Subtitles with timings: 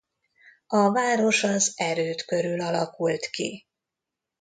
[0.67, 3.67] A város az erőd körül alakult ki.